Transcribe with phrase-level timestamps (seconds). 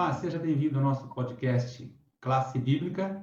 [0.00, 3.22] Olá, seja bem-vindo ao nosso podcast Classe Bíblica.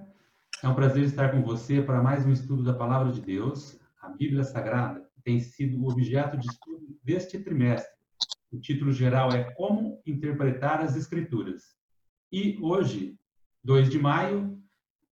[0.63, 3.79] É um prazer estar com você para mais um estudo da Palavra de Deus.
[3.99, 7.91] A Bíblia Sagrada tem sido o objeto de estudo deste trimestre.
[8.51, 11.63] O título geral é Como Interpretar as Escrituras.
[12.31, 13.17] E hoje,
[13.63, 14.61] 2 de maio,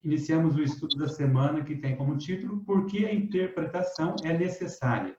[0.02, 5.16] iniciamos o estudo da semana que tem como título Por que a interpretação é necessária?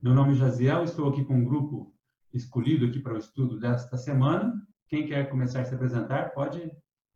[0.00, 1.94] Meu nome é Jaziel, estou aqui com um grupo
[2.32, 4.66] escolhido aqui para o estudo desta semana.
[4.92, 6.70] Quem quer começar a se apresentar, pode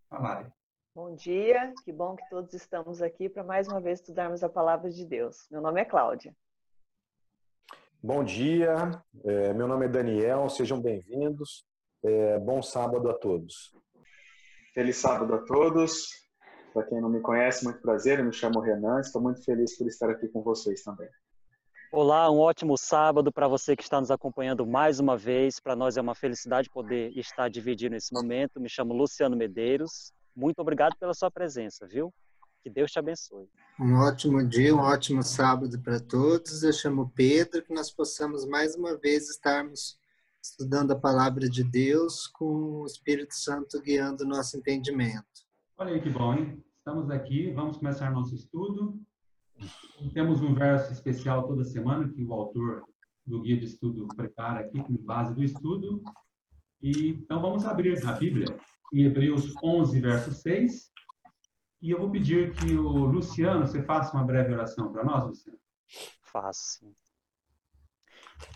[0.08, 0.50] falar.
[0.94, 4.88] Bom dia, que bom que todos estamos aqui para mais uma vez estudarmos a palavra
[4.88, 5.46] de Deus.
[5.50, 6.34] Meu nome é Cláudia.
[8.02, 8.76] Bom dia,
[9.22, 11.66] é, meu nome é Daniel, sejam bem-vindos.
[12.02, 13.76] É, bom sábado a todos.
[14.72, 16.08] Feliz sábado a todos.
[16.72, 19.86] Para quem não me conhece, muito prazer, eu me chamo Renan, estou muito feliz por
[19.86, 21.10] estar aqui com vocês também.
[21.92, 25.60] Olá, um ótimo sábado para você que está nos acompanhando mais uma vez.
[25.60, 28.60] Para nós é uma felicidade poder estar dividindo esse momento.
[28.60, 30.12] Me chamo Luciano Medeiros.
[30.34, 32.12] Muito obrigado pela sua presença, viu?
[32.62, 33.48] Que Deus te abençoe.
[33.80, 36.64] Um ótimo dia, um ótimo sábado para todos.
[36.64, 39.96] Eu chamo Pedro, que nós possamos mais uma vez estarmos
[40.42, 45.24] estudando a palavra de Deus com o Espírito Santo guiando o nosso entendimento.
[45.78, 46.64] Olha aí que bom, hein?
[46.78, 49.00] Estamos aqui, vamos começar nosso estudo.
[50.12, 52.84] Temos um verso especial toda semana que o autor
[53.26, 56.02] do guia de estudo prepara aqui com base do estudo.
[56.80, 58.46] E, então vamos abrir a Bíblia
[58.92, 60.90] em Hebreus 11, verso 6.
[61.82, 65.58] E eu vou pedir que o Luciano, você faça uma breve oração para nós, Luciano.
[66.22, 66.92] Faço.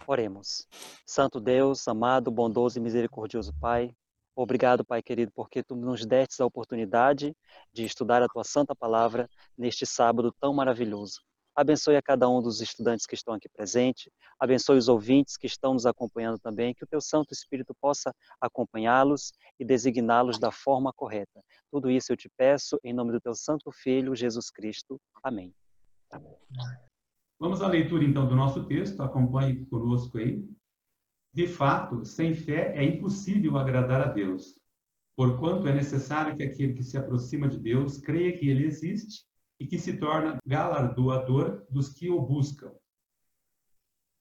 [0.07, 0.69] Oremos.
[1.07, 3.95] Santo Deus, amado, bondoso e misericordioso Pai,
[4.43, 7.37] Obrigado, Pai querido, porque tu nos destes a oportunidade
[7.75, 11.21] de estudar a tua santa palavra neste sábado tão maravilhoso.
[11.55, 15.75] Abençoe a cada um dos estudantes que estão aqui presentes, abençoe os ouvintes que estão
[15.75, 21.43] nos acompanhando também, que o teu Santo Espírito possa acompanhá-los e designá-los da forma correta.
[21.71, 24.99] Tudo isso eu te peço em nome do teu Santo Filho, Jesus Cristo.
[25.23, 25.53] Amém.
[27.39, 30.49] Vamos à leitura então do nosso texto, acompanhe conosco aí.
[31.33, 34.55] De fato, sem fé é impossível agradar a Deus,
[35.17, 39.25] porquanto é necessário que aquele que se aproxima de Deus creia que ele existe
[39.61, 42.73] e que se torna galardoador dos que o buscam.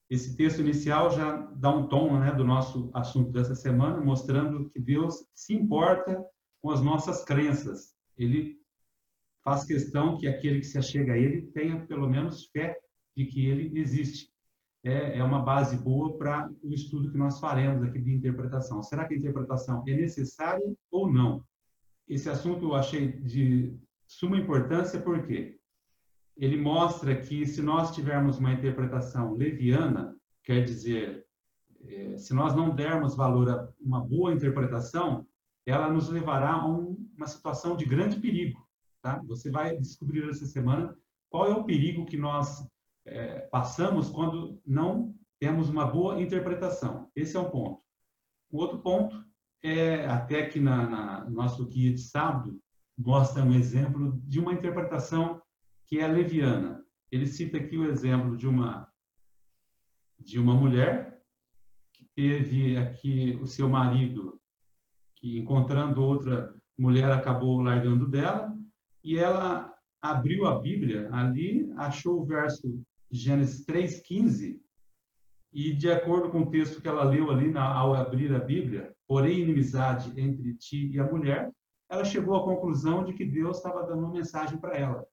[0.08, 4.80] Esse texto inicial já dá um tom né, do nosso assunto dessa semana, mostrando que
[4.80, 6.24] Deus se importa
[6.60, 7.94] com as nossas crenças.
[8.16, 8.60] Ele
[9.42, 12.76] faz questão que aquele que se achega a Ele tenha pelo menos fé
[13.16, 14.29] de que Ele existe
[14.82, 18.82] é, é uma base boa para o estudo que nós faremos aqui de interpretação.
[18.82, 21.44] Será que a interpretação é necessária ou não?
[22.08, 23.74] Esse assunto eu achei de
[24.06, 25.58] suma importância porque
[26.36, 31.26] ele mostra que se nós tivermos uma interpretação leviana, quer dizer,
[31.84, 35.26] é, se nós não dermos valor a uma boa interpretação,
[35.66, 38.66] ela nos levará a um, uma situação de grande perigo.
[39.02, 39.22] Tá?
[39.26, 40.96] Você vai descobrir essa semana
[41.28, 42.66] qual é o perigo que nós
[43.10, 47.10] é, passamos quando não temos uma boa interpretação.
[47.14, 47.82] Esse é um ponto.
[48.50, 49.24] O outro ponto
[49.62, 52.60] é, até que na, na nosso guia de sábado,
[52.96, 55.40] mostra um exemplo de uma interpretação
[55.86, 56.84] que é leviana.
[57.10, 58.88] Ele cita aqui o exemplo de uma
[60.18, 61.18] de uma mulher
[61.94, 64.38] que teve aqui o seu marido
[65.16, 68.54] que encontrando outra mulher acabou largando dela
[69.02, 74.60] e ela abriu a Bíblia ali, achou o verso Gênesis 3,15,
[75.52, 78.94] e de acordo com o texto que ela leu ali na, ao abrir a Bíblia,
[79.06, 81.50] porém inimizade entre ti e a mulher,
[81.88, 85.04] ela chegou à conclusão de que Deus estava dando uma mensagem para ela,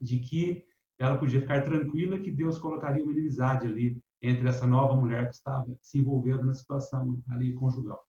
[0.00, 0.64] de que
[0.98, 5.34] ela podia ficar tranquila que Deus colocaria uma inimizade ali entre essa nova mulher que
[5.34, 8.02] estava se envolvendo na situação ali conjugal.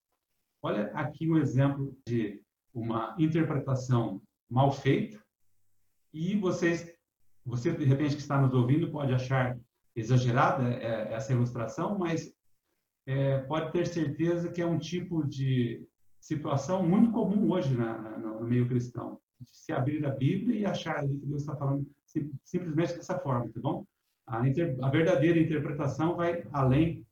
[0.62, 2.42] Olha aqui um exemplo de
[2.74, 5.22] uma interpretação mal feita
[6.14, 6.97] e vocês
[7.48, 9.58] você, de repente, que está nos ouvindo, pode achar
[9.96, 12.32] exagerada é, essa ilustração, mas
[13.08, 15.82] é, pode ter certeza que é um tipo de
[16.20, 19.18] situação muito comum hoje na, na, no meio cristão.
[19.40, 23.50] De se abrir a Bíblia e achar que Deus está falando sim, simplesmente dessa forma,
[23.50, 23.86] tá bom?
[24.26, 27.06] A, inter, a verdadeira interpretação vai além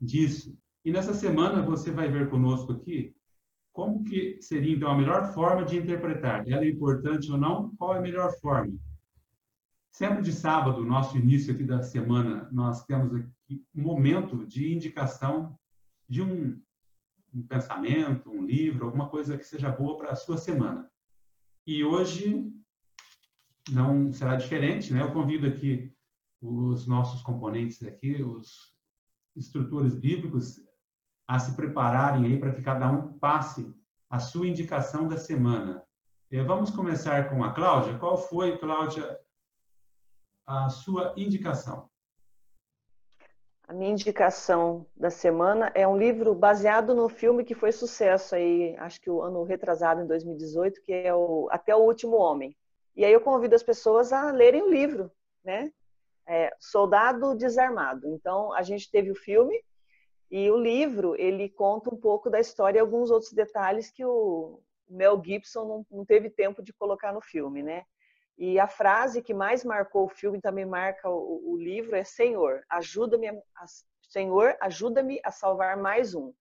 [0.00, 0.56] disso.
[0.84, 3.12] E nessa semana você vai ver conosco aqui
[3.72, 6.46] como que seria então a melhor forma de interpretar.
[6.46, 7.74] Ela é importante ou não?
[7.76, 8.74] Qual é a melhor forma?
[9.92, 15.58] Sempre de sábado, nosso início aqui da semana, nós temos aqui um momento de indicação
[16.08, 16.58] de um,
[17.32, 20.90] um pensamento, um livro, alguma coisa que seja boa para a sua semana.
[21.66, 22.50] E hoje
[23.70, 25.02] não será diferente, né?
[25.02, 25.94] Eu convido aqui
[26.40, 28.74] os nossos componentes aqui, os
[29.36, 30.58] instrutores bíblicos,
[31.28, 33.70] a se prepararem aí para que cada um passe
[34.08, 35.84] a sua indicação da semana.
[36.30, 37.98] Eh, vamos começar com a Cláudia.
[37.98, 39.18] Qual foi, Cláudia,
[40.46, 41.88] a sua indicação?
[43.66, 48.76] A minha indicação da semana é um livro baseado no filme que foi sucesso aí,
[48.76, 52.56] acho que o ano retrasado, em 2018, que é o Até o Último Homem.
[52.94, 55.10] E aí eu convido as pessoas a lerem o livro,
[55.44, 55.72] né?
[56.26, 58.06] É, Soldado Desarmado.
[58.08, 59.58] Então, a gente teve o filme
[60.30, 64.60] e o livro, ele conta um pouco da história e alguns outros detalhes que o
[64.88, 67.84] Mel Gibson não, não teve tempo de colocar no filme, né?
[68.38, 72.62] E a frase que mais marcou o filme também marca o, o livro é Senhor,
[72.68, 73.64] ajuda-me a,
[74.02, 76.32] Senhor, ajuda-me a salvar mais um.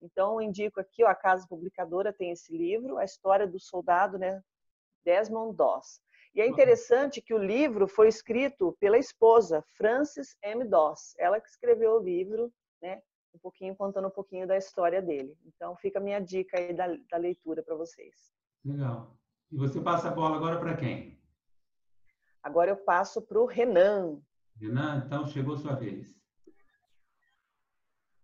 [0.00, 4.42] Então indico aqui, ó, a Casa Publicadora tem esse livro, a história do soldado, né,
[5.04, 6.00] Desmond Doss.
[6.34, 10.64] E é interessante que o livro foi escrito pela esposa, Frances M.
[10.64, 11.14] Doss.
[11.18, 13.02] Ela que escreveu o livro, né,
[13.34, 15.36] um pouquinho contando um pouquinho da história dele.
[15.46, 18.32] Então fica a minha dica aí da, da leitura para vocês.
[18.64, 19.16] Legal.
[19.50, 21.18] E você passa a bola agora para quem?
[22.42, 24.18] Agora eu passo para o Renan.
[24.60, 26.18] Renan, então chegou a sua vez.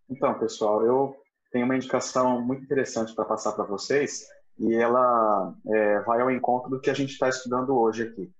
[0.08, 1.16] Então, pessoal, eu
[1.50, 4.26] tenho uma indicação muito interessante para passar para vocês
[4.58, 8.32] e ela é, vai ao encontro do que a gente está estudando hoje aqui.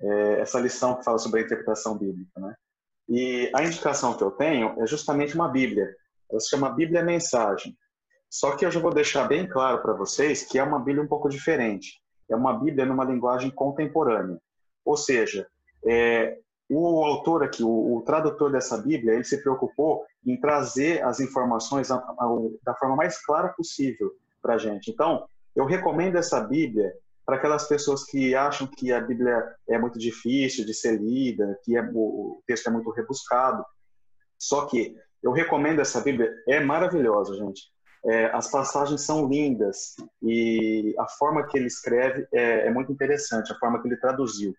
[0.00, 2.54] É, essa lição que fala sobre a interpretação bíblica, né?
[3.08, 5.94] E a indicação que eu tenho é justamente uma Bíblia.
[6.30, 7.76] Ela se chama Bíblia Mensagem.
[8.30, 11.08] Só que eu já vou deixar bem claro para vocês que é uma Bíblia um
[11.08, 12.02] pouco diferente.
[12.28, 14.40] É uma Bíblia numa linguagem contemporânea.
[14.84, 15.46] Ou seja,
[15.86, 16.38] é,
[16.68, 21.90] o autor aqui, o, o, tradutor dessa Bíblia, ele se preocupou em trazer as informações
[21.90, 24.90] a, a, da forma mais clara possível para a gente.
[24.90, 26.92] Então, eu recomendo essa Bíblia
[27.24, 31.76] para aquelas pessoas que acham que a Bíblia é muito difícil de ser lida, que
[31.76, 33.64] é, o texto é muito rebuscado.
[34.38, 37.72] Só que eu recomendo essa Bíblia, é maravilhosa, gente.
[38.06, 43.50] É, as passagens são lindas e a forma que ele escreve é, é muito interessante,
[43.50, 44.54] a forma que ele traduziu.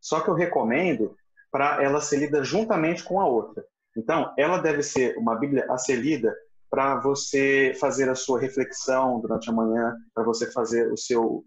[0.00, 1.16] Só que eu recomendo
[1.50, 3.64] para ela ser lida juntamente com a outra.
[3.96, 6.34] Então, ela deve ser uma Bíblia a ser lida
[6.70, 11.44] para você fazer a sua reflexão durante a manhã, para você fazer o seu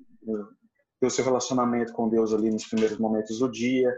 [1.03, 3.91] o seu relacionamento com Deus ali nos primeiros momentos do dia,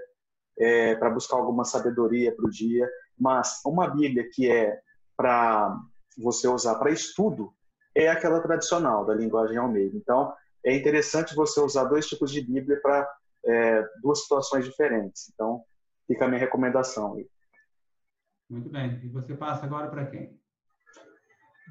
[0.57, 2.89] é, para buscar alguma sabedoria para o dia.
[3.19, 4.79] Mas uma Bíblia que é
[5.17, 5.77] para
[6.17, 7.53] você usar para estudo
[7.95, 9.97] é aquela tradicional da linguagem Almeida.
[9.97, 10.33] Então,
[10.65, 13.07] é interessante você usar dois tipos de Bíblia para
[13.45, 15.29] é, duas situações diferentes.
[15.33, 15.63] Então,
[16.07, 17.17] fica a minha recomendação.
[18.49, 18.99] Muito bem.
[19.03, 20.39] E você passa agora para quem?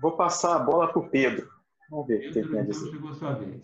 [0.01, 1.49] Vou passar a bola para o Pedro.
[1.91, 2.91] Vamos ver o que tem a dizer.
[2.91, 3.63] Chegou a sua vez.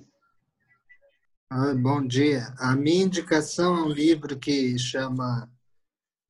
[1.50, 2.54] Ah, bom dia.
[2.58, 5.50] A minha indicação é um livro que chama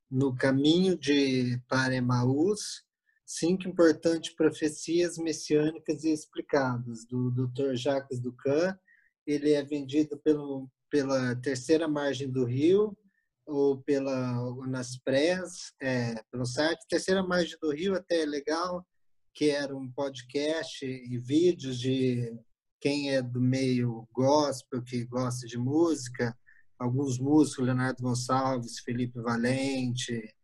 [0.09, 2.85] No Caminho de para Emaús,
[3.27, 7.75] Cinco Importantes Profecias Messiânicas e Explicadas, do Dr.
[7.75, 8.79] Jacques Ducan.
[9.27, 12.97] Ele é vendido pelo pela terceira margem do rio
[13.47, 16.87] ou pela nas prés, é, pelo site.
[16.89, 18.87] Terceira margem do rio até é legal,
[19.35, 22.37] que era um podcast e vídeos de
[22.81, 26.37] quem é do meio gospel, que gosta de música,
[26.79, 30.35] alguns músicos, Leonardo Gonçalves, Felipe Valente,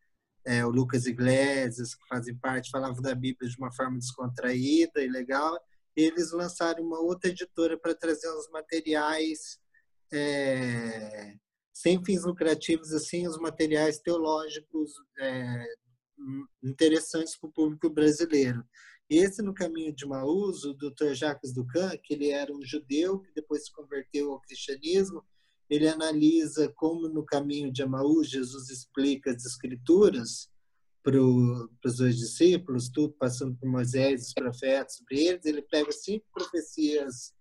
[0.44, 5.08] é, o Lucas Iglesias, que fazem parte, falavam da Bíblia de uma forma descontraída e
[5.08, 5.58] legal.
[5.96, 9.58] Eles lançaram uma outra editora para trazer os materiais
[10.14, 11.34] é,
[11.72, 15.64] sem fins lucrativos, assim, os materiais teológicos é,
[16.62, 18.64] interessantes para o público brasileiro.
[19.10, 21.12] Esse no caminho de Maús, o Dr.
[21.12, 25.22] Jacques Ducan, que ele era um judeu que depois se converteu ao cristianismo,
[25.68, 30.48] ele analisa como no caminho de Emaús Jesus explica as escrituras
[31.02, 35.44] para os dois discípulos, tudo passando por Moisés, os profetas, sobre eles.
[35.44, 37.34] Ele pega cinco profecias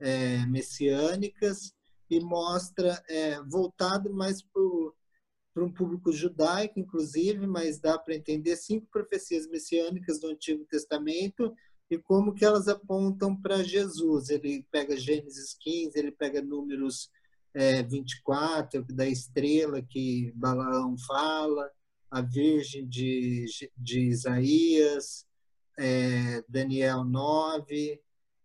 [0.00, 1.72] é, messiânicas
[2.10, 8.86] e mostra é, voltado mais para um público judaico, inclusive, mas dá para entender cinco
[8.90, 11.54] profecias messiânicas do Antigo Testamento
[11.90, 14.28] e como que elas apontam para Jesus.
[14.30, 17.10] Ele pega Gênesis 15, ele pega números
[17.52, 21.70] é, 24, da estrela que Balaão fala,
[22.10, 23.44] a Virgem de,
[23.76, 25.26] de Isaías,
[25.78, 28.00] é, Daniel 9,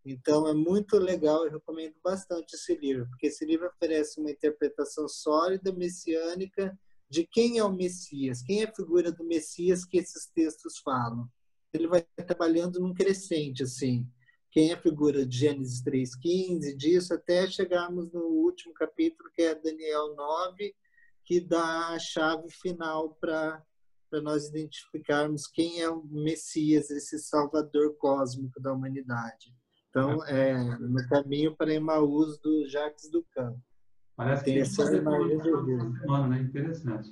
[0.06, 5.08] então é muito legal, eu recomendo bastante esse livro, porque esse livro oferece uma interpretação
[5.08, 6.78] sólida, messiânica,
[7.10, 11.28] de quem é o Messias, quem é a figura do Messias que esses textos falam.
[11.74, 14.08] Ele vai trabalhando num crescente, assim,
[14.52, 19.54] quem é a figura de Gênesis 3,15, disso até chegarmos no último capítulo, que é
[19.54, 20.76] Daniel 9,
[21.24, 23.64] que dá a chave final para
[24.24, 29.54] nós identificarmos quem é o Messias, esse salvador cósmico da humanidade.
[29.90, 33.58] Então, é no caminho para Emaús do Jacques Ducamp.
[34.16, 35.66] Parece que tem essa imagem do
[36.00, 36.42] semana, né?
[36.42, 37.10] Interessante.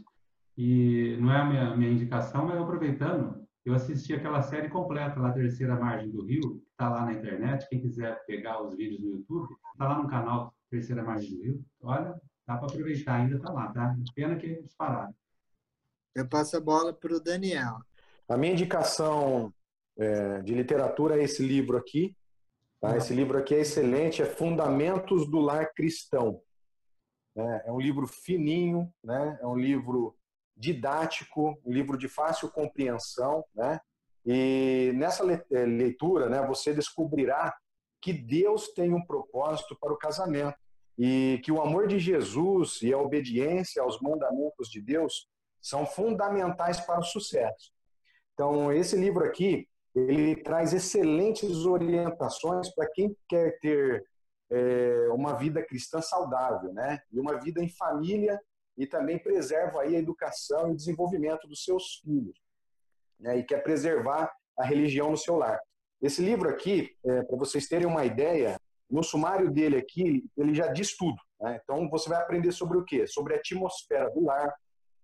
[0.58, 5.32] E não é a minha, minha indicação, mas aproveitando, eu assisti aquela série completa lá,
[5.32, 7.68] Terceira Margem do Rio, está lá na internet.
[7.70, 11.66] Quem quiser pegar os vídeos no YouTube, está lá no canal Terceira Margem do Rio.
[11.82, 13.96] Olha, dá para aproveitar, ainda está lá, tá?
[14.16, 15.14] Pena que eles pararam.
[16.16, 17.78] Eu passo a bola para o Daniel.
[18.28, 19.54] A minha indicação
[19.98, 22.16] é, de literatura é esse livro aqui.
[22.80, 22.96] Tá?
[22.96, 26.42] Esse livro aqui é excelente, é Fundamentos do Lar Cristão.
[27.36, 29.38] É, é um livro fininho, né?
[29.42, 30.16] é um livro
[30.56, 33.80] didático, um livro de fácil compreensão, né?
[34.26, 37.56] E nessa eh, leitura, né, você descobrirá
[38.02, 40.58] que Deus tem um propósito para o casamento
[40.98, 45.30] e que o amor de Jesus e a obediência aos mandamentos de Deus
[45.62, 47.72] são fundamentais para o sucesso.
[48.34, 49.68] Então, esse livro aqui,
[49.98, 54.06] ele traz excelentes orientações para quem quer ter
[54.50, 57.00] é, uma vida cristã saudável, né?
[57.12, 58.40] E uma vida em família
[58.78, 62.40] e também preserva aí a educação e desenvolvimento dos seus filhos,
[63.20, 63.40] né?
[63.40, 65.60] e quer preservar a religião no seu lar.
[66.00, 70.68] Esse livro aqui, é, para vocês terem uma ideia, no sumário dele aqui, ele já
[70.68, 71.18] diz tudo.
[71.42, 71.60] Né?
[71.64, 73.08] Então, você vai aprender sobre o quê?
[73.08, 74.54] Sobre a atmosfera do lar,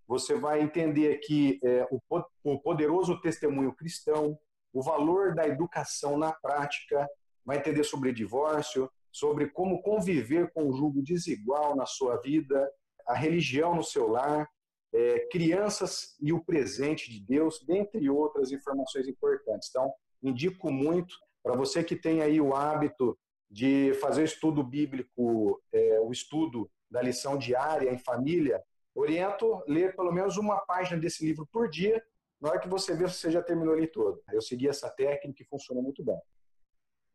[0.08, 2.00] você vai entender aqui é, o,
[2.44, 4.38] o poderoso testemunho cristão,
[4.74, 7.08] o valor da educação na prática,
[7.46, 12.70] vai entender sobre divórcio, sobre como conviver com o julgo desigual na sua vida,
[13.08, 14.50] a religião no seu lar,
[14.94, 19.70] é, crianças e o presente de Deus, dentre outras informações importantes.
[19.70, 23.18] Então, indico muito para você que tem aí o hábito
[23.50, 28.64] de fazer estudo bíblico, é, o estudo da lição diária em família,
[28.96, 32.04] oriento ler pelo menos uma página desse livro por dia.
[32.44, 34.22] Na hora que você vê, você já terminou ele todo.
[34.30, 36.20] Eu segui essa técnica e funciona muito bem.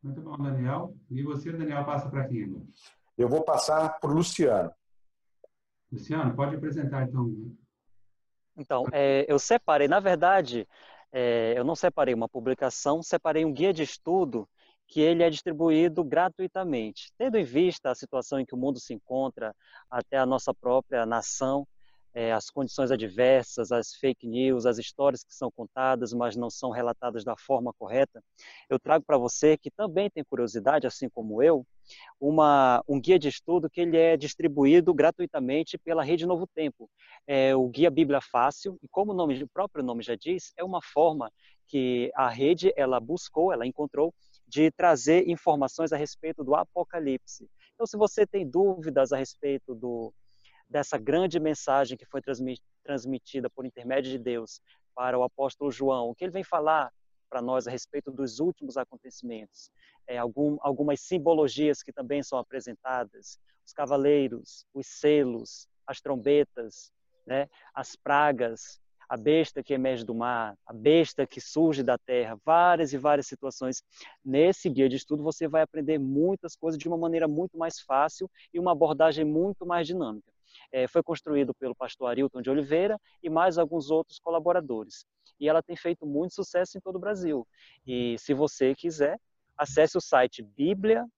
[0.01, 0.95] Muito bom, Daniel.
[1.07, 2.67] E você, Daniel, passa para quem?
[3.15, 4.73] Eu vou passar para o Luciano.
[5.91, 7.31] Luciano, pode apresentar então.
[8.57, 10.67] Então, é, eu separei, na verdade,
[11.11, 14.49] é, eu não separei uma publicação, separei um guia de estudo
[14.87, 18.95] que ele é distribuído gratuitamente, tendo em vista a situação em que o mundo se
[18.95, 19.55] encontra,
[19.91, 21.67] até a nossa própria nação,
[22.13, 26.71] é, as condições adversas, as fake news, as histórias que são contadas, mas não são
[26.71, 28.23] relatadas da forma correta,
[28.69, 31.65] eu trago para você que também tem curiosidade, assim como eu,
[32.19, 36.89] uma, um guia de estudo que ele é distribuído gratuitamente pela Rede Novo Tempo.
[37.27, 40.63] É o Guia Bíblia Fácil, e como o, nome, o próprio nome já diz, é
[40.63, 41.31] uma forma
[41.67, 44.13] que a rede ela buscou, ela encontrou
[44.47, 47.47] de trazer informações a respeito do Apocalipse.
[47.75, 50.11] Então, se você tem dúvidas a respeito do,
[50.69, 52.21] dessa grande mensagem que foi
[52.83, 54.61] transmitida por intermédio de Deus
[54.93, 56.91] para o apóstolo João, o que ele vem falar
[57.29, 59.71] para nós a respeito dos últimos acontecimentos,
[60.07, 66.91] é, algum, algumas simbologias que também são apresentadas, os cavaleiros, os selos, as trombetas,
[67.25, 72.37] né, as pragas, a besta que emerge do mar, a besta que surge da terra,
[72.45, 73.83] várias e várias situações.
[74.23, 78.29] Nesse guia de estudo você vai aprender muitas coisas de uma maneira muito mais fácil
[78.53, 80.31] e uma abordagem muito mais dinâmica.
[80.71, 85.05] É, foi construído pelo pastor Arilton de Oliveira e mais alguns outros colaboradores.
[85.39, 87.47] E ela tem feito muito sucesso em todo o Brasil.
[87.85, 89.19] E se você quiser,
[89.57, 91.09] acesse o site biblia.com.br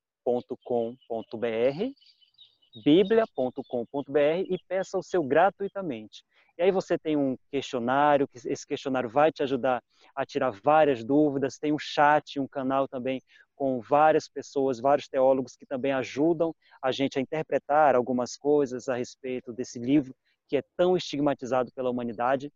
[2.84, 6.24] biblia.com.br e peça o seu gratuitamente.
[6.58, 9.84] E aí você tem um questionário, que esse questionário vai te ajudar
[10.16, 13.22] a tirar várias dúvidas, tem um chat, um canal também
[13.62, 16.52] com várias pessoas, vários teólogos que também ajudam
[16.82, 20.16] a gente a interpretar algumas coisas a respeito desse livro
[20.48, 22.52] que é tão estigmatizado pela humanidade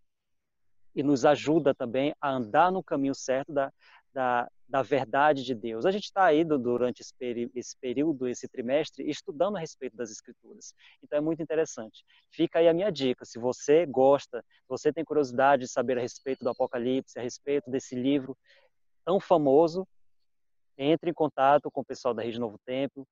[0.96, 3.72] e nos ajuda também a andar no caminho certo da,
[4.12, 5.86] da, da verdade de Deus.
[5.86, 10.10] A gente está aí durante esse, peri esse, período, esse trimestre, estudando a respeito das
[10.10, 10.74] Escrituras.
[11.04, 12.04] Então é muito interessante.
[12.32, 13.26] Fica aí a minha dica.
[13.26, 17.70] Se você gosta, se você tem curiosidade de saber a respeito do Apocalipse, a respeito
[17.70, 18.36] desse livro
[19.06, 19.88] tão famoso,
[20.78, 23.08] entre em contato com o pessoal da Rede Novo Tempo,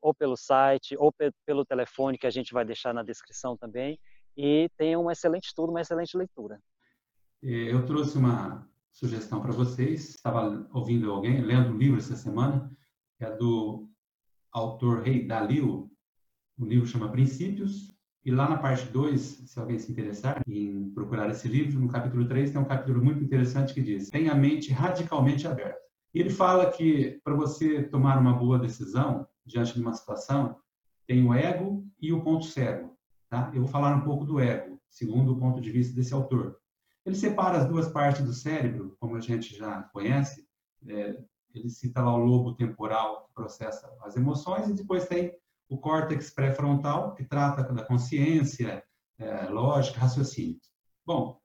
[0.00, 1.12] ou pelo site, ou
[1.44, 3.98] pelo telefone que a gente vai deixar na descrição também.
[4.36, 6.60] E tenha um excelente estudo, uma excelente leitura.
[7.42, 10.10] Eu trouxe uma sugestão para vocês.
[10.10, 12.70] Estava ouvindo alguém, lendo um livro essa semana,
[13.18, 13.88] que é do
[14.52, 15.90] autor Rei Dalio.
[16.58, 17.92] O livro chama Princípios.
[18.24, 22.26] E lá na parte 2, se alguém se interessar em procurar esse livro, no capítulo
[22.26, 25.83] 3 tem um capítulo muito interessante que diz: Tenha a mente radicalmente aberta.
[26.14, 30.56] E ele fala que para você tomar uma boa decisão diante de uma situação,
[31.06, 32.96] tem o ego e o ponto cego.
[33.28, 33.50] Tá?
[33.52, 36.56] Eu vou falar um pouco do ego, segundo o ponto de vista desse autor.
[37.04, 40.46] Ele separa as duas partes do cérebro, como a gente já conhece,
[40.86, 41.18] é,
[41.52, 45.36] ele cita lá o lobo temporal, que processa as emoções, e depois tem
[45.68, 48.82] o córtex pré-frontal, que trata da consciência,
[49.18, 50.60] é, lógica, raciocínio.
[51.04, 51.38] Bom,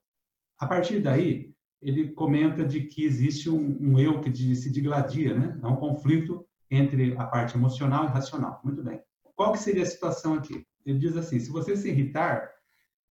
[0.58, 5.60] a partir daí, ele comenta de que existe um, um eu que se digladia, né?
[5.62, 8.60] É um conflito entre a parte emocional e racional.
[8.64, 9.02] Muito bem.
[9.36, 10.66] Qual que seria a situação aqui?
[10.86, 12.50] Ele diz assim, se você se irritar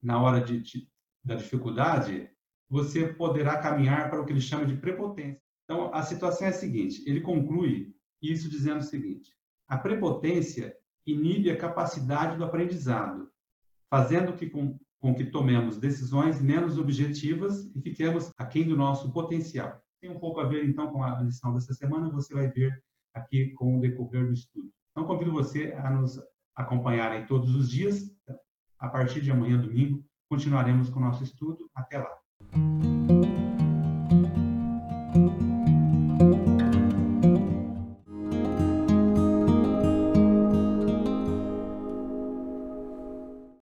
[0.02, 0.88] na hora de, de,
[1.24, 2.30] da dificuldade,
[2.68, 5.40] você poderá caminhar para o que ele chama de prepotência.
[5.64, 9.32] Então, a situação é a seguinte, ele conclui isso dizendo o seguinte,
[9.66, 10.74] a prepotência
[11.06, 13.30] inibe a capacidade do aprendizado,
[13.90, 19.80] fazendo que com, com que tomemos decisões menos objetivas e fiquemos aquém do nosso potencial.
[20.00, 22.82] Tem um pouco a ver, então, com a lição dessa semana, você vai ver
[23.14, 24.70] aqui com o decorrer do estudo.
[24.92, 26.20] Então, convido você a nos
[26.54, 28.10] acompanharem todos os dias.
[28.78, 31.68] A partir de amanhã, domingo, continuaremos com o nosso estudo.
[31.74, 32.97] Até lá.